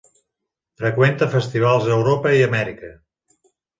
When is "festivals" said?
1.35-1.85